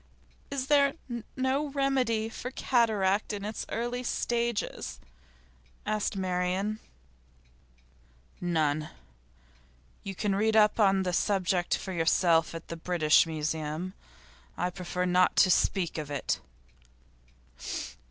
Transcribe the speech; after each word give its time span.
'Is 0.49 0.65
there 0.65 0.95
no 1.35 1.67
remedy 1.69 2.27
for 2.27 2.49
cataract 2.49 3.31
in 3.33 3.45
its 3.45 3.67
early 3.69 4.01
stages?' 4.01 4.99
asked 5.85 6.15
Marian. 6.17 6.79
'None. 8.39 8.89
You 10.01 10.15
can 10.15 10.33
read 10.33 10.55
up 10.55 10.77
the 10.77 11.13
subject 11.13 11.77
for 11.77 11.93
yourself 11.93 12.55
at 12.55 12.69
the 12.69 12.75
British 12.77 13.27
Museum. 13.27 13.93
I 14.57 14.71
prefer 14.71 15.05
not 15.05 15.35
to 15.35 15.51
speak 15.51 15.99
of 15.99 16.09
it. 16.09 16.39